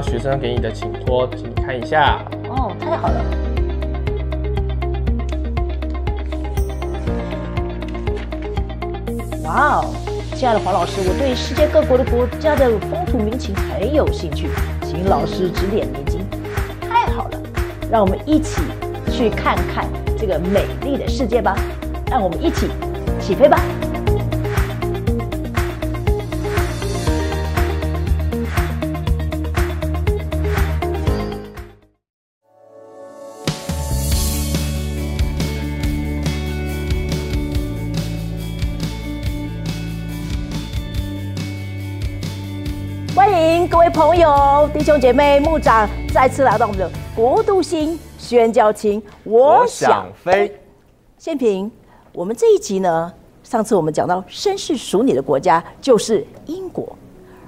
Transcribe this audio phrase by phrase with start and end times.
[0.00, 2.24] 学生给你的请托，请你看一下。
[2.48, 3.24] 哦，太好了。
[9.44, 9.94] 哇哦，
[10.34, 14.48] 亲爱的黄老师，我对世界各国的国家的风土民情很有兴趣，
[14.82, 16.26] 请老师指点迷津。
[16.80, 17.38] 太好了，
[17.90, 18.62] 让我们一起
[19.10, 19.86] 去看看
[20.18, 21.56] 这个美丽的世界吧。
[22.08, 22.68] 让我们一起
[23.20, 23.60] 起飞吧！
[43.36, 50.58] 迎各位朋友、弟兄姐妹、牧长再次来到我们的国度星宣教情，我想飞。
[51.18, 51.70] 宪平，
[52.12, 56.96] 我们这一集呢，上次我们讲到绅士属你的国家就是英国，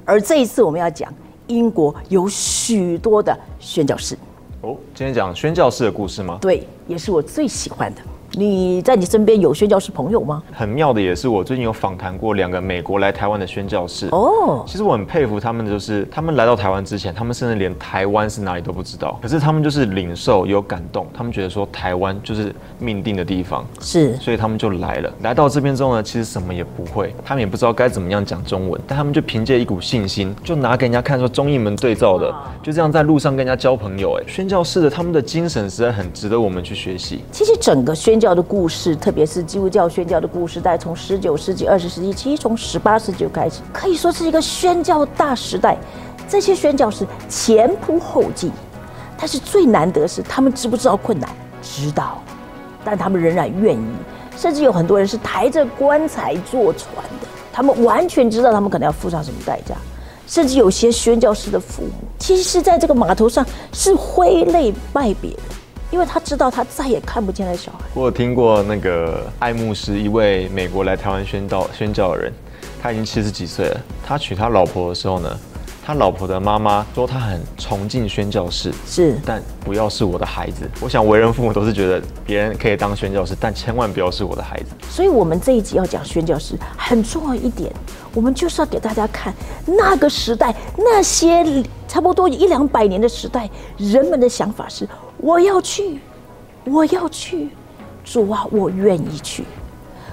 [0.05, 1.12] 而这一次我们要讲
[1.47, 4.16] 英国有许多的宣教士。
[4.61, 6.39] 哦，今天讲宣教士的故事吗？
[6.41, 8.00] 对，也是我最喜欢的。
[8.33, 10.43] 你在你身边有宣教士朋友吗？
[10.53, 14.07] 很妙的也是，我最近有访谈过两个美国来台湾的宣教士。
[14.12, 19.19] 哦，其实我很佩服他们的，就是他们来到台湾之前，他们甚至连台湾是哪里都不知道。
[19.23, 25.11] 可是他们就是领受有感动，他们觉得说台湾就是命定的地方，是，所以他们就来了。
[25.23, 34.19] 来到这边之后呢，其实什么也不会，他们也不知道该怎么样讲中文，但他们就凭借一股信心，就拿给人家看说中英文对照的，就这样在路上跟人家交朋友。
[34.21, 37.21] 哎，宣教士的他们的精神实在很值得我们去学习。
[37.33, 45.77] 其实整个宣教的故事，特别是基督教宣教的故事，大概从十九世纪、二十世纪，其实从十八世纪开始，可以说是一个宣教大时代。
[46.28, 48.53] 这些宣教士前仆后继，
[49.16, 51.31] 但是最难得是他们知不知道困难？
[51.62, 52.22] 知道，
[52.84, 53.87] 但他们仍然愿意。
[54.37, 59.75] 甚至有很多人是抬着棺材坐船的，他们完全知道他们可能要付上什么代价。
[60.26, 65.34] 甚至有些宣教士的父母，其实在这个码头上是挥泪拜别。
[65.91, 67.78] 因为他知道他再也看不见他的小孩。
[67.94, 72.32] 我有听过那个爱慕是，一位美国来台湾宣教宣教的人，
[72.82, 73.81] 他已经七十几岁了。
[74.06, 75.38] 他娶他老婆的时候呢？
[75.84, 80.71] 他老婆的妈妈说，他很崇敬宣教士，是，但不要是我的孩子。
[80.82, 84.66] 我想为人父母都是觉得别人可以当宣教士，但千万不要是我的孩子。
[84.91, 87.72] 所以，我们这一集要讲宣教士很重要一点，
[88.12, 89.32] 我们就是要给大家看
[89.65, 91.43] 那个时代，那些
[91.88, 94.87] 差不多一两百年的时代，人们的想法是：
[95.19, 96.01] 我要去，
[96.65, 97.51] 我要去，
[98.05, 99.45] 主啊，我愿意去。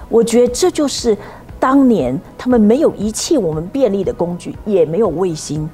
[0.08, 1.16] 我觉得这就是。
[1.58, 5.68] 当年他们没有一切我们便利的工具，也没有卫星，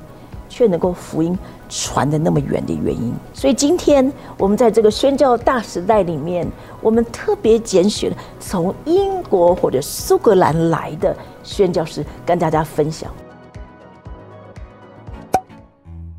[0.49, 1.37] 却能够福音
[1.69, 3.13] 传的那么远的原因。
[3.35, 6.47] 所以今天我们在这个宣教大时代里面，
[6.81, 13.11] 我们特别拣选从英国或者苏格兰来的宣教师，跟大家分享。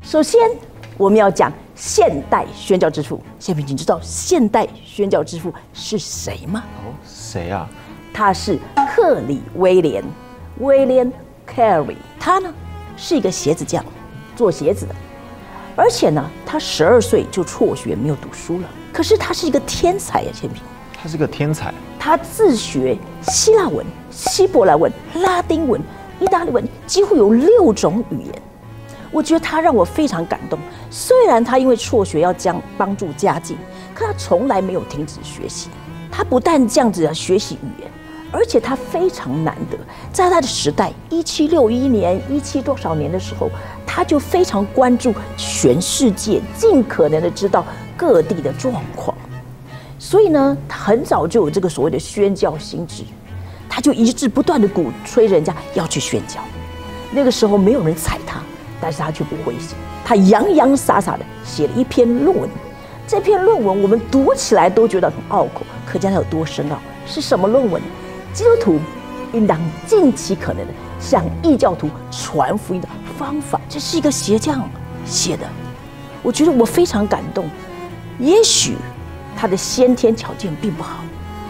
[0.02, 0.38] 首先，
[0.96, 3.20] 我们要讲现代宣教之父。
[3.38, 6.62] 谢平，你知道现代宣教之父是谁吗？
[6.84, 7.68] 哦，谁啊？
[8.12, 8.58] 他是
[8.94, 10.04] 克里威廉
[10.60, 11.10] ，William
[11.52, 11.96] Carey。
[12.20, 12.52] 他呢
[12.96, 13.84] 是一个鞋子匠，
[14.36, 14.94] 做鞋子的。
[15.74, 18.68] 而且呢，他十二岁就辍学，没有读书了。
[18.92, 20.62] 可是他是一个天才呀，千平。
[20.96, 21.74] 他是个天才。
[21.98, 25.80] 他自学希腊文、希伯来文、拉丁文、
[26.20, 28.42] 意大利文，几乎有六种语言。
[29.14, 30.58] 我觉得他让我非常感动。
[30.90, 33.56] 虽然他因为辍学要将帮助家境，
[33.94, 35.70] 可他从来没有停止学习。
[36.10, 37.90] 他不但这样子学习语言。
[38.32, 39.78] 而且他非常难得，
[40.12, 43.48] 在他的时代，一七六一年、一七多少年的时候，
[43.86, 47.64] 他就非常关注全世界，尽可能的知道
[47.96, 49.16] 各地的状况。
[50.00, 53.04] 所以呢，他很早就有这个所谓的宣教心智，
[53.68, 56.40] 他就一直不断的鼓吹人家要去宣教。
[57.12, 58.42] 那个时候没有人踩他，
[58.84, 62.46] 但是他却不灰心，他洋洋洒洒的写了一篇论文。
[63.06, 66.78] 这篇论文我们读起来都觉得很拗口，可见他有多深奥。
[67.06, 67.80] 是什么论文？
[68.34, 68.78] 基督徒
[69.32, 72.86] 应当尽其可能的向异教徒传福音的
[73.18, 74.68] 方法，这是一个鞋匠
[75.06, 75.46] 写的，
[76.22, 77.46] 我觉得我非常感动。
[78.18, 78.76] 也许
[79.34, 81.02] 他的先天条件并不好，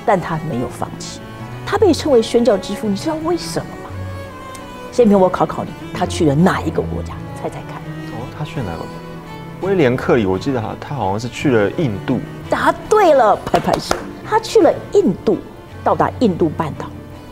[0.07, 1.19] 但他没有放弃。
[1.67, 3.91] 他被称为宣教之父，你知道为什么吗？
[4.93, 7.13] 先凭我考考你，他去了哪一个国家？
[7.45, 7.77] 猜猜看。
[8.13, 8.87] 哦，他去哪了？
[9.61, 12.19] 威廉克里，我记得他他好像是去了印度。
[12.49, 13.95] 答对了，拍拍手。
[14.25, 15.37] 他去了印度。
[15.83, 16.87] 到达印度半岛，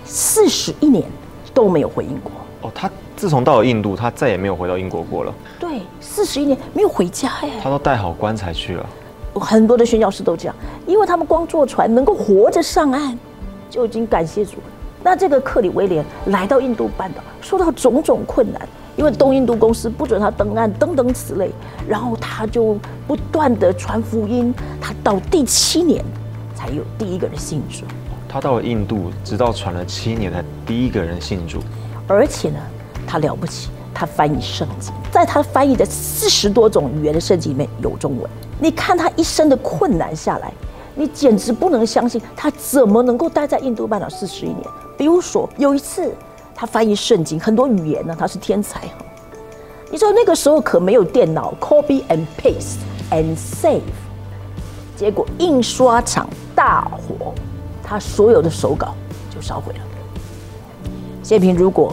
[0.04, 1.02] 四十一年
[1.54, 2.30] 都没有回英国。
[2.60, 5.32] 哦，他自从到了印度，他再也没有回到英国过了。
[5.58, 7.48] 对，四十一年没有回家哎。
[7.62, 8.86] 他都带好棺材去了。
[9.40, 10.54] 很多的宣教士都这样，
[10.86, 13.18] 因为他们光坐船能够活着上岸，
[13.70, 14.64] 就已经感谢主了。
[15.02, 21.50] 那这个克里威廉来到印度半岛，受到种种困难，因为东印度公司不准他登岸，等等此类。
[21.88, 26.04] 然后他就不断的传福音，他到第七年
[26.54, 27.84] 才有第一个人信主。
[28.28, 31.60] 他到了印度，直到传了七年才第一个人信主。
[32.06, 32.58] 而且呢，
[33.06, 38.30] 他了不起，他翻译圣经，在他翻译的四十多种语言的圣经里面有中文。
[38.58, 40.52] 你看他一生的困难下来，
[40.94, 44.60] 你简直不能相信他怎么能够待在印度半岛四十一年。
[44.96, 46.14] 比如说有一次，
[46.62, 49.04] 他翻译圣经很多语言呢，他是天才哈。
[49.90, 52.78] 你知道那个时候可没有电脑，copy and paste
[53.10, 53.80] and save，
[54.96, 57.34] 结果印刷厂大火，
[57.82, 58.94] 他所有的手稿
[59.28, 59.80] 就烧毁了。
[61.20, 61.92] 谢平，如果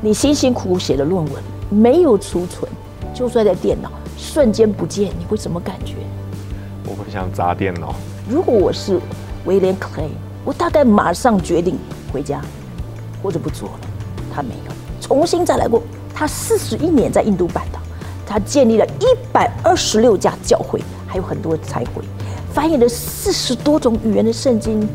[0.00, 2.72] 你辛辛苦苦写的论文没有储存，
[3.12, 5.96] 就算在电脑，瞬间不见，你会什么感觉？
[6.86, 7.94] 我会想砸电脑。
[8.30, 8.98] 如果我是
[9.44, 10.08] 威廉·克莱，
[10.42, 11.78] 我大概马上决定
[12.10, 12.40] 回家，
[13.22, 13.80] 或者不做了。
[14.32, 15.82] 他没有，重新再来过。
[16.14, 17.80] 他四十一年在印度半岛，
[18.26, 22.02] 他建立了一百二十六家教会，还有很多财会，
[22.52, 24.86] 翻译了四十多种语言的圣经。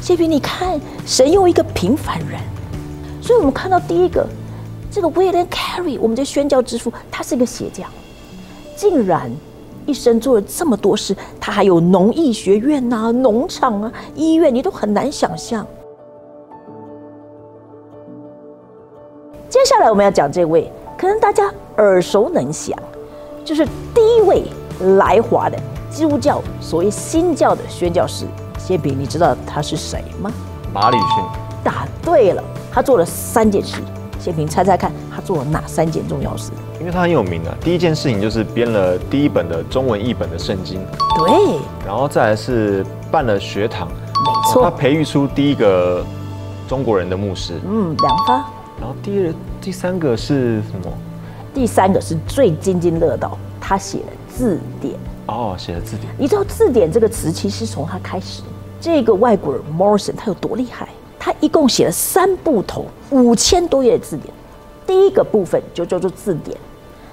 [0.00, 2.40] 谢平，你看，神用一个平凡人，
[3.20, 4.26] 所以我们看到第一个。
[4.92, 7.88] 这个威廉· Carey，我们的宣教之父，他是一个鞋匠，
[8.74, 9.30] 竟然
[9.86, 11.16] 一生做了这么多事。
[11.38, 15.64] 他还有农艺学院呐、农场啊、医院，你都很难想象。
[19.50, 22.78] 接下来我们要讲这位，可能大家耳熟能详，
[23.44, 24.44] 就是第一位
[24.96, 25.58] 来华的
[25.90, 28.26] 基督教所谓新教的宣教师。
[28.56, 30.30] 谢比，你知道他是谁吗？
[30.72, 31.24] 马里逊。
[31.64, 32.40] 答对了，
[32.72, 33.78] 他做了三件事。
[34.20, 36.52] 谢平，猜猜看，他做了哪三件重要事？
[36.78, 37.52] 因为他很有名啊。
[37.60, 40.80] 第一件事情就是编了第一本的中文译本的圣经。
[41.16, 41.58] 对。
[41.84, 43.88] 然后再来是办了学堂。
[43.88, 44.62] 没错。
[44.62, 46.06] 他培育出第一个
[46.68, 47.60] 中国人的牧师。
[47.66, 48.48] 嗯，梁发。
[48.80, 50.90] 然后第二、第三个是什么？
[51.52, 54.94] 第三个是最津津乐道，他写了字典。
[55.26, 56.12] 哦，写了字典。
[56.18, 58.42] 你知道字典这个词其实从他开始。
[58.80, 60.88] 这个外国人 Morrison 他有多厉害？
[61.18, 64.32] 他一共写了三部头，五千多页的字典。
[64.86, 66.56] 第一个部分就叫做字典，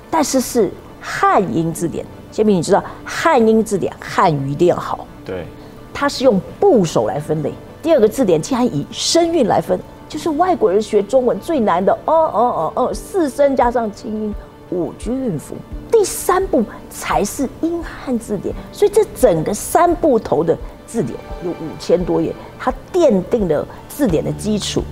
[0.10, 0.72] 但是是
[1.02, 2.06] 汉英字典。
[2.31, 5.06] 杰明，你知道汉英字典汉语一定要好。
[5.25, 5.46] 对，
[5.94, 7.52] 它是用部首来分类。
[7.81, 11.92] 第二个字典竟然以声韵来分，就是外国人学中文最难的。
[12.06, 14.36] 哦哦哦哦，四声加上清音，
[14.69, 15.56] 五句韵符。
[15.92, 20.56] 第三步才是英汉字典，所以这整个三部头的
[20.86, 23.68] 字典有五千多页，它奠定了。
[23.89, 24.83] 字典的基础，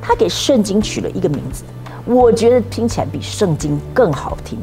[0.00, 1.64] 他给圣经取了一个名字，
[2.04, 4.56] 我觉得听起来比圣经更好听，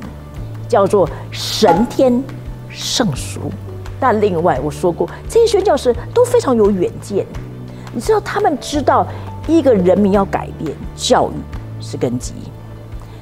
[0.70, 2.24] 叫做神天
[2.70, 3.52] 圣书。
[4.00, 7.26] 但另外我说过，这些宣教师都非常有远见，
[7.98, 9.08] 你知道他们知道
[9.48, 11.34] 一个人民要改变，教育
[11.82, 12.32] 是根基，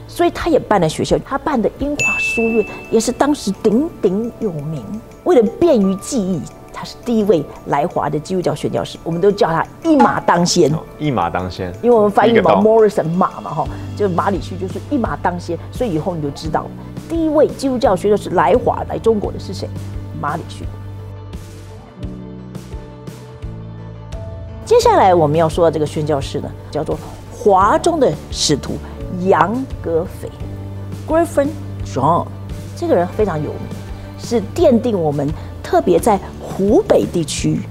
[0.06, 4.84] 所以他也办了学校，他办的英华书院也是当时鼎鼎有名。
[5.24, 6.42] 为了便于记忆。
[6.78, 10.70] 他是第一位来华的基督教宣教士，我们都叫他一马当先。
[11.00, 13.66] 一马当先，因为我们翻译嘛，Morrison 马嘛哈，
[13.96, 16.66] 就马里逊就是一马当先，所以以后你就知道，
[17.08, 19.70] 第一位基督教宣教士来华来中国的是谁？
[20.20, 20.68] 马里逊。
[24.76, 27.00] 接下来我们要说的这个宣教士呢，叫做
[27.32, 28.74] 华中的使徒
[29.22, 30.30] 杨格斐
[31.08, 31.48] （Griffin
[31.86, 32.28] John）。
[32.76, 33.60] 这个人非常有名，
[34.20, 35.30] 是奠定我们。
[35.64, 37.62] 特别在湖北地区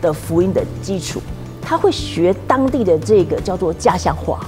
[0.00, 1.20] 的福音的基础，
[1.60, 4.40] 他会学当地的这个叫做家乡话，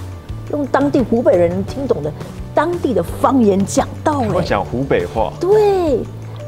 [0.50, 2.10] 用当地湖北人听懂的
[2.54, 4.20] 当地的方言讲道。
[4.32, 5.30] 我讲湖北话。
[5.38, 6.00] 对，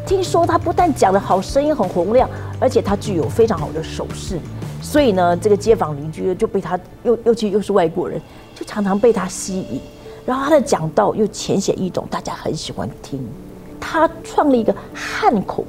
[0.07, 2.27] 听说他不但讲的好，声音很洪亮，
[2.59, 4.39] 而且他具有非常好的手势，
[4.81, 8.21] 所以呢，这个街坊邻居就被他又尤其又是外国人，
[8.55, 9.81] 就常常被他吸引。
[10.27, 13.21] 然后他的讲道又浅显易懂，大家很喜欢听。
[13.81, 15.65] 他创立一个汉口。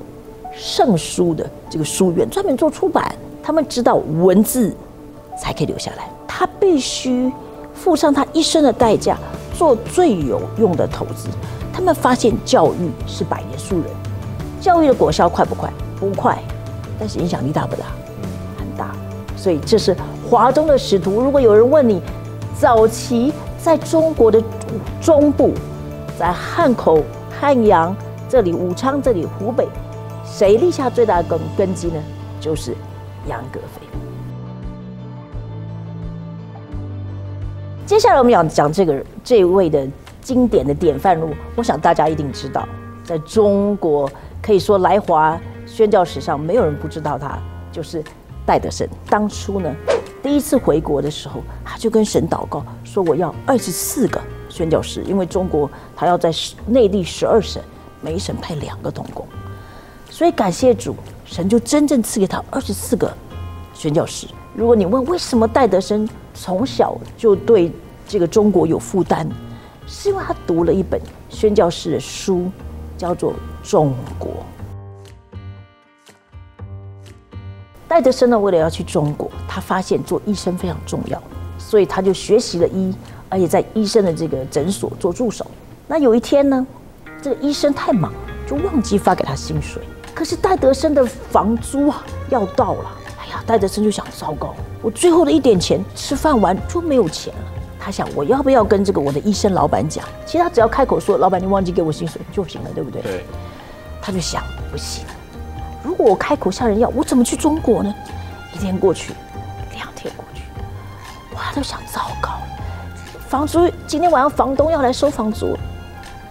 [0.54, 4.76] 圣书的这个书院专门做出版，他们知道文字
[5.42, 7.32] 才可以留下来，他必须
[7.74, 9.18] 付上他一生的代价，
[9.58, 11.30] 做最有用的投资。
[11.72, 13.86] 他们发现教育是百年树人，
[14.60, 15.72] 教育的果效快不快？
[15.98, 16.38] 不快，
[17.00, 17.86] 但是影响力大不大？
[19.42, 19.96] 所以这是
[20.30, 21.20] 华中的使徒。
[21.20, 22.00] 如果有人问你，
[22.60, 24.40] 早期在中国的
[25.02, 25.52] 中部，
[26.16, 27.04] 在汉口、
[27.40, 27.96] 汉阳
[28.30, 29.68] 这里、武昌这里、湖北。
[30.24, 31.96] 谁立下最大的根根基呢？
[32.40, 32.76] 就是
[33.28, 33.82] 杨格非。
[37.84, 39.88] 接下来我们要讲这个这位的
[40.22, 42.68] 经典的典范路，我想大家一定知道，
[43.04, 44.08] 在中国
[44.40, 47.40] 可以说来华宣教史上没有人不知道他，
[47.72, 48.04] 就是
[48.46, 48.88] 戴德生。
[49.10, 49.74] 当初呢，
[50.22, 56.32] 第一次回国的时候，他就跟神祷告说：“我要二十四个宣教士，因为中国他要在
[56.66, 57.62] 内地十二省，
[58.02, 59.26] 每一省派两个童工。
[60.10, 60.96] 所以感谢主，
[61.26, 63.12] 神就真正赐给他二十四个
[63.74, 64.28] 宣教士。
[64.54, 67.72] 如果你问为什么戴德生从小就对
[68.06, 69.26] 这个中国有负担，
[69.88, 72.52] 是因为他读了一本宣教士的书，
[72.98, 73.32] 叫做
[73.64, 74.32] 《中国》。
[77.92, 81.22] 戴德生呢，为了要去中国，他发现做医生非常重要，
[81.60, 82.96] 所以他就学习了医，
[83.28, 85.46] 而且在医生的这个诊所做助手。
[85.88, 86.66] 那有一天呢，
[87.22, 88.14] 这个医生太忙，
[88.48, 89.82] 就忘记发给他薪水。
[90.16, 97.42] 可是戴德生的房租啊要到了，哎呀，戴德生就想：糟糕，我最后的一点钱吃饭完就没有钱了。
[97.78, 100.06] 他想，我要不要跟这个我的医生老板讲？
[100.26, 103.26] 其实他只要开口说：“老板，你忘记给我薪水就行了，对不对？”对。
[104.02, 105.04] 他就想，不行。
[105.84, 107.94] 如果我开口向人要，我怎么去中国呢？
[108.54, 109.14] 一天过去，
[109.74, 110.44] 两天过去，
[111.36, 112.30] 哇，都想糟糕，
[113.28, 115.58] 房租今天晚上房东要来收房租，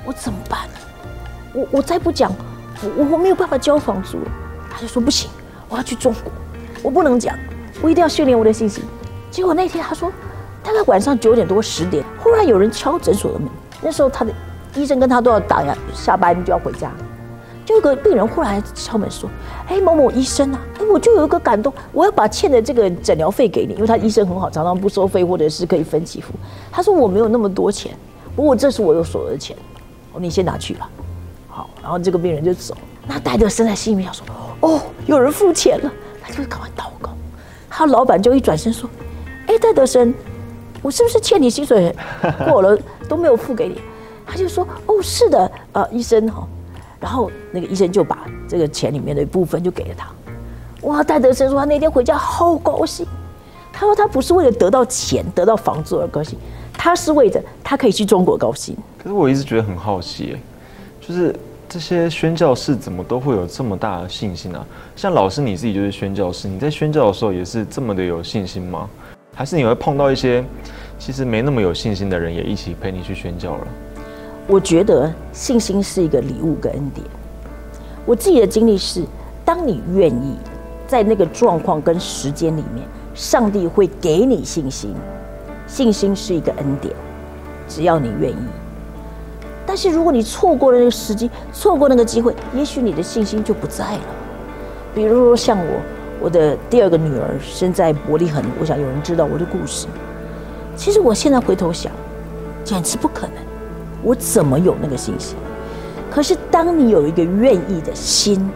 [0.04, 0.74] 我怎么办呢？
[1.52, 2.32] 我我再不讲，
[2.82, 4.30] 我我没有办法交房租了。
[4.70, 5.28] 他就说不行，
[5.68, 6.30] 我要去中国，
[6.82, 7.36] 我不能讲，
[7.82, 8.84] 我一定要训练我的信心。
[9.30, 10.12] 结果那天他说，
[10.62, 13.48] 大概晚上九点多十点，忽然有人敲诊所的门。
[13.80, 14.32] 那时候他的
[14.74, 16.90] 医生跟他都要打呀，下班就要回家。
[17.64, 19.30] 就有个病人忽然敲门说
[19.68, 26.32] ：“哎，某某医生啊，哎，我就有一个感动，我要把欠的这个诊疗费给你，因为他医生很好，常常不收费或者是可以分期付。
[26.72, 27.94] 他说我没有那么多钱，
[28.34, 29.56] 不过这是我有所得钱，
[30.16, 30.90] 你先拿去吧。
[31.48, 32.74] 好，然后这个病人就走。
[33.06, 34.26] 那戴德生在心里面想说：
[34.60, 37.10] 哦，有人付钱了，他就赶快祷告。
[37.68, 38.90] 他老板就一转身说：
[39.46, 40.12] 哎，戴德生，
[40.82, 41.94] 我是不是欠你薪水
[42.48, 42.76] 过了
[43.08, 43.80] 都没有付给你？
[44.26, 46.46] 他就说：哦，是的，呃，医生哈。”
[47.00, 50.08] 然后那个医生就把这个钱里面的一部分就给了他。
[50.82, 53.06] 哇，戴德生说他那天回家好高兴。
[53.72, 56.38] 他说他不是为了得到钱、得到房租而高兴，
[56.74, 58.76] 他是为着他可以去中国高兴。
[58.98, 60.36] 可是我一直觉得很好奇，
[61.00, 61.34] 就是
[61.68, 64.66] 这些宣教士怎么都会有这么大的信心呢？
[64.96, 68.90] 像老师你自己就是宣教士，你在宣教的时候也是这么的有信心吗？
[69.34, 70.44] 还是你会碰到一些
[70.98, 73.66] 其实没那么有信心的人也一起陪你去宣教了？
[74.50, 77.06] 我觉得信心是一个礼物跟恩典。
[78.04, 79.04] 我自己的经历是，
[79.44, 80.36] 当你愿意
[80.88, 84.92] 在那个状况跟时间里面，上帝会给你信心。
[85.68, 86.92] 信心是一个恩典，
[87.68, 88.46] 只要你愿意。
[89.64, 94.00] 但是如果你错过了那个时机，错过那个机会，也许你的信心就不在了。
[94.92, 95.80] 比如说像我，
[96.22, 99.86] 我的第二个女儿生在伯利恒，我想有人知道我的故事。
[100.74, 101.92] 其实我现在回头想，
[102.64, 103.49] 简直不可能。
[104.02, 105.36] 我怎么有那个信心？
[106.10, 108.50] 可是当你有一个愿意的心，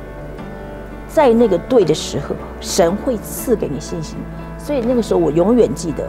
[1.06, 4.16] 在那个对的时候，神会赐给你信心。
[4.58, 6.04] 所以那个时候，我永远记得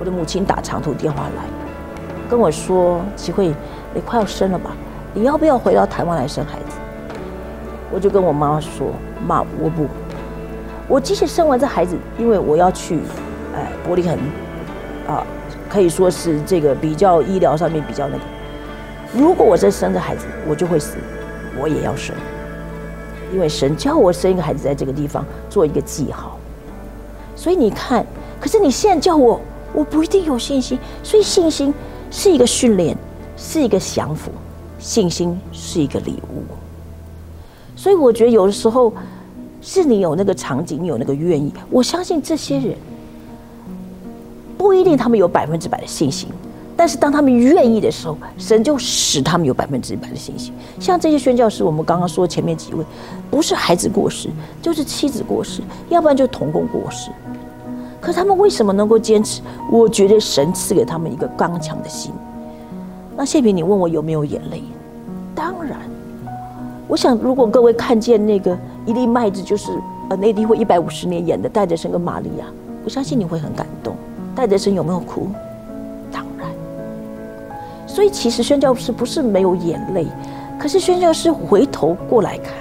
[0.00, 1.44] 我的母亲打长途电话来，
[2.28, 3.54] 跟我说：“齐慧，
[3.94, 4.72] 你快要生了吧？
[5.14, 6.76] 你要不要回到台湾来生孩子？”
[7.92, 8.88] 我就跟我妈妈说
[9.24, 9.86] ：“妈，我不，
[10.88, 12.98] 我即使生完这孩子，因为我要去，
[13.54, 14.18] 哎，伯利恒，
[15.06, 15.22] 啊，
[15.68, 18.24] 可以说是这个比较医疗上面比较那个。”
[19.14, 20.96] 如果我在生着孩子，我就会死，
[21.60, 22.16] 我也要生，
[23.32, 26.38] 因为神教我生一个孩子在这个地方做一个记号。
[27.36, 28.06] 所以你看，
[28.40, 29.40] 可是你现在叫我，
[29.74, 30.78] 我不一定有信心。
[31.02, 31.74] 所以信心
[32.10, 32.96] 是一个训练，
[33.36, 34.30] 是一个降服，
[34.78, 36.42] 信心是一个礼物。
[37.76, 38.92] 所以我觉得有的时候
[39.60, 41.52] 是你有那个场景，有那个愿意。
[41.68, 42.76] 我相信这些人
[44.56, 46.30] 不一定他们有百分之百的信心。
[46.82, 50.52] 但是当他们愿意的时候，神就使他们有百分之一百的信心。
[50.80, 52.84] 像这些宣教师，我们刚刚说前面几位，
[53.30, 54.28] 不是孩子过世，
[54.60, 57.12] 就是妻子过世，要不然就童工过世。
[58.00, 59.42] 可他们为什么能够坚持？
[59.70, 62.10] 我觉得神赐给他们一个刚强的心。
[63.16, 64.64] 那谢平，你问我有没有眼泪？
[65.36, 65.78] 当然。
[66.88, 69.70] 我想，如果各位看见那个一粒麦子，就是
[70.10, 72.46] 呃内地会一百五十年演的戴德生跟玛利亚，
[72.84, 73.94] 我相信你会很感动。
[74.34, 75.28] 戴德生有没有哭？
[77.92, 80.06] 所以其实宣教师不是没有眼泪，
[80.58, 82.54] 可是宣教师回头过来看，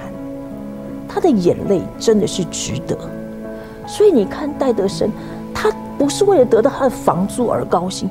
[1.07, 2.97] 他的眼泪真的是值得。
[3.87, 5.09] 所以你看戴德生，
[5.53, 8.09] 他不是为了得到他的房租而高兴，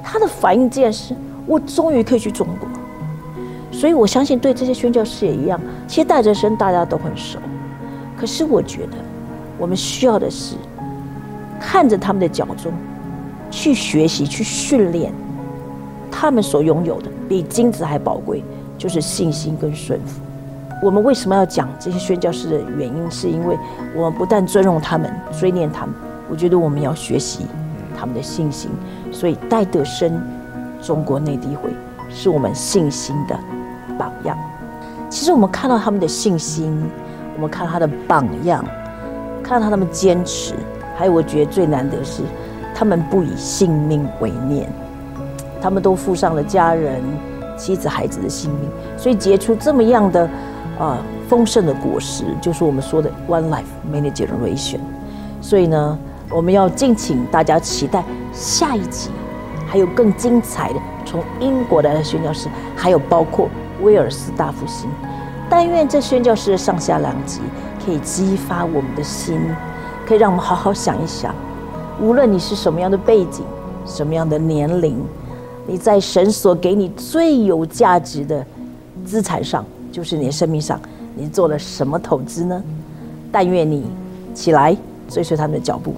[0.00, 1.12] 他的反应竟然是
[1.44, 2.68] 我终于可以去中国。
[3.72, 7.40] 所以我相信对这些宣教师也一样，其实戴德生大家都很熟，
[8.16, 8.92] 可是我觉得
[9.58, 10.54] 我们需要的是
[11.58, 12.72] 看着他们的脚中
[13.50, 15.12] 去学习、去训练。
[16.10, 18.42] 他们所拥有的比金子还宝贵，
[18.76, 20.20] 就是信心跟顺服。
[20.82, 23.56] 我们为什么要讲这些宣教师的原因，是因为
[23.94, 25.94] 我们不但尊重他们、追念他们，
[26.30, 27.46] 我觉得我们要学习
[27.98, 28.70] 他们的信心，
[29.12, 30.20] 所以戴德生
[30.80, 31.70] 中国内地会
[32.08, 33.38] 是我们信心的
[33.98, 34.38] 榜样。
[35.10, 36.82] 其实我们看到他们的信心，
[37.36, 38.64] 我们看他的榜样，
[39.42, 40.54] 看到他们坚持，
[40.96, 42.22] 还有我觉得最难得是，
[42.74, 44.72] 他们不以性命为念，
[45.60, 47.02] 他们都付上了家人、
[47.56, 50.28] 妻子、孩子的性命，所以结出这么样的
[50.78, 50.98] 啊
[51.28, 54.80] 丰盛的果实，就是我们说的 One Life Many Generation。
[55.40, 55.98] 所以呢，
[56.30, 59.10] 我们要敬请大家期待下一集，
[59.66, 63.48] 还有更精彩的从英国来的宣教师，还有包括。
[63.82, 64.90] 威尔斯大复兴，
[65.48, 67.40] 但愿这宣教师的上下两集
[67.82, 69.40] 可以激发我们的心，
[70.06, 71.34] 可以让我们好好想一想。
[71.98, 73.42] 无论你是什么样的背景、
[73.86, 75.02] 什么样的年龄，
[75.70, 78.44] 你在神所给你最有价值的
[79.06, 80.80] 资产上，就是你的生命上，
[81.14, 82.60] 你做了什么投资呢？
[83.30, 83.84] 但愿你
[84.34, 84.76] 起来
[85.08, 85.94] 追随他们的脚步，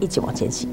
[0.00, 0.70] 一起往前行。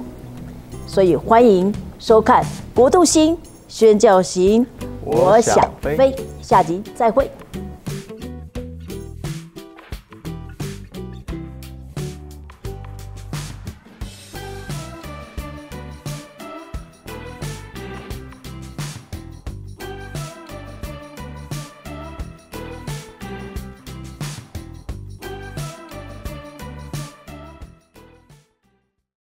[0.88, 2.42] 所以欢迎收看
[2.74, 3.38] 《国度星
[3.68, 4.66] 宣教行》。
[5.04, 7.30] 我想飞，下集再会。